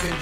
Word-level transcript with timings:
body 0.00 0.21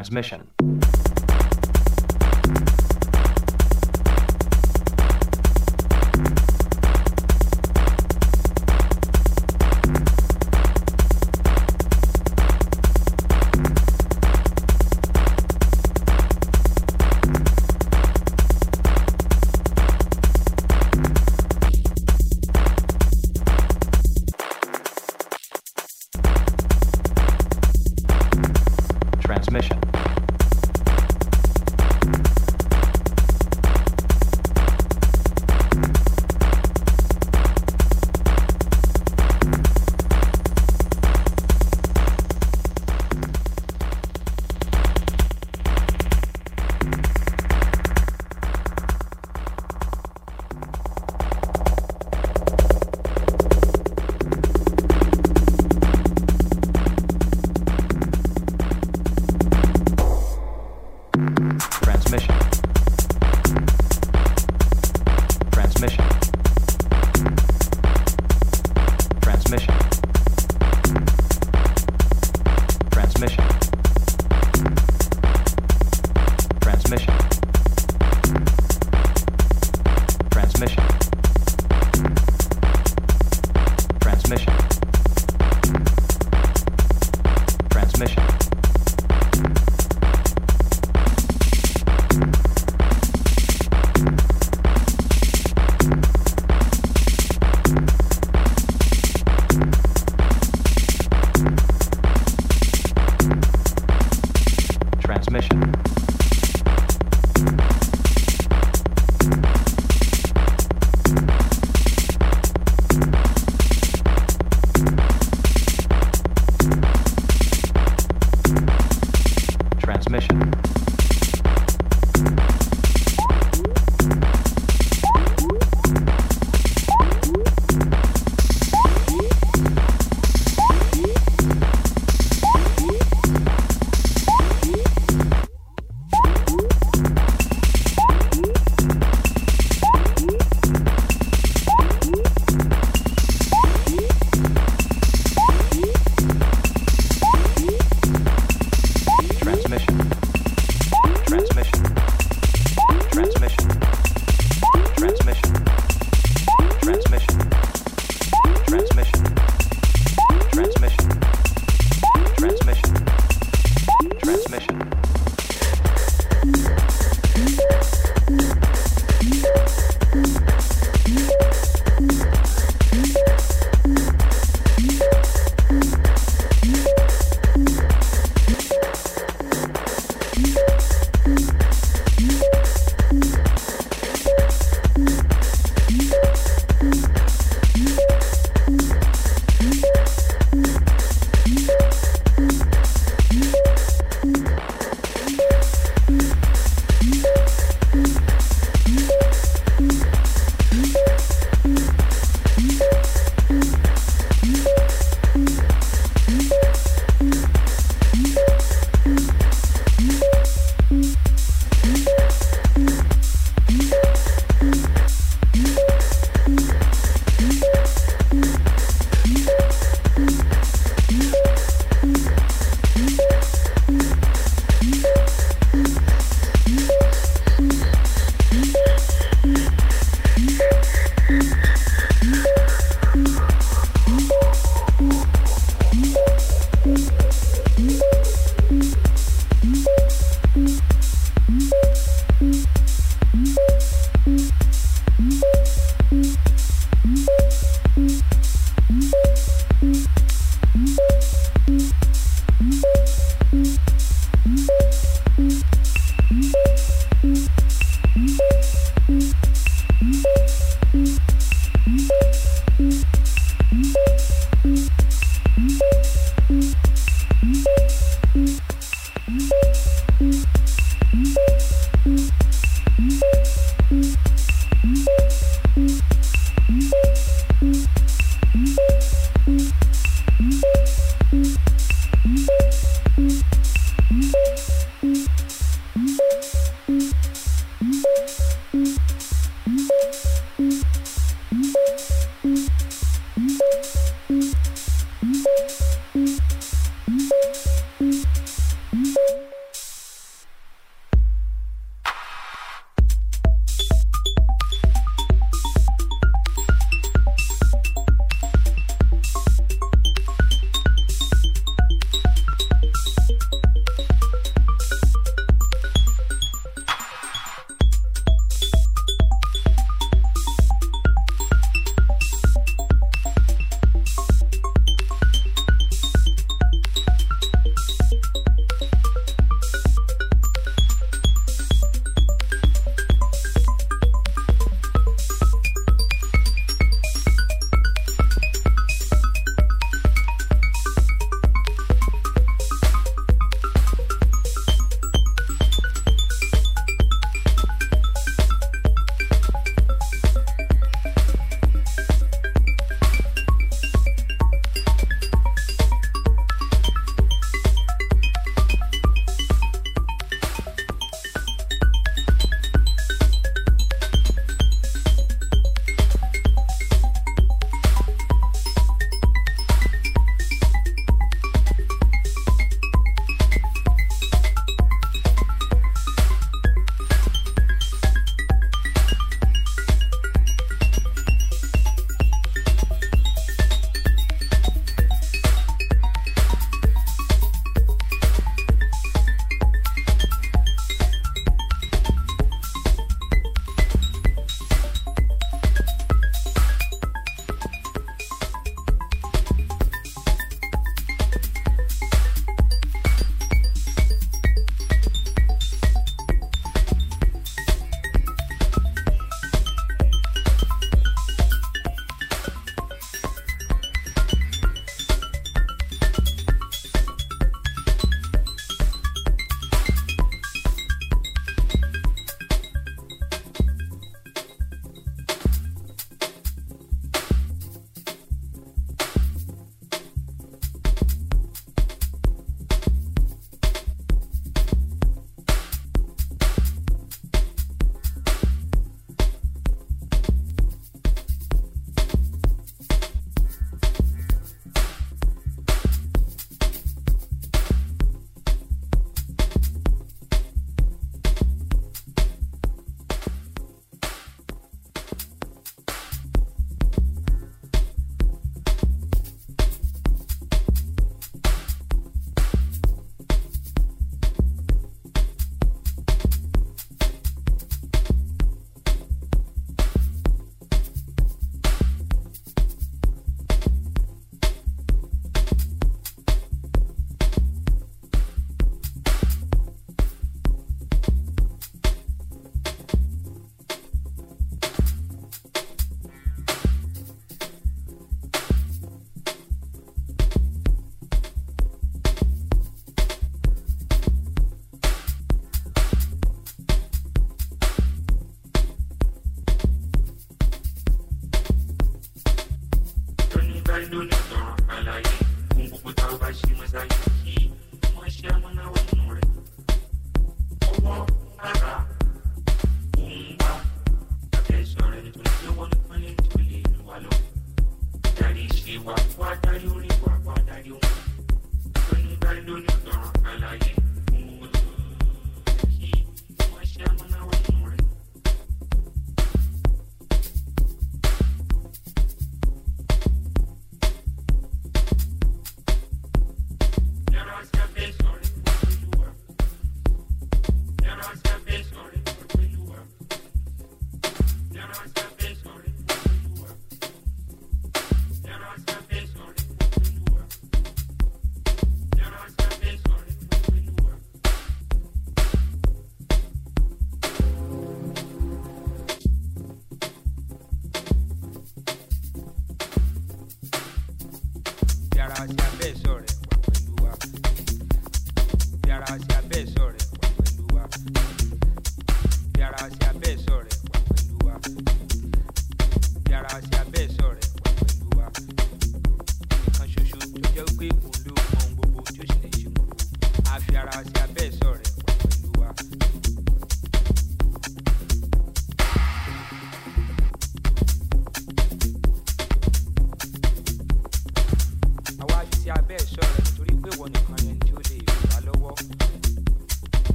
transmission. 0.00 0.48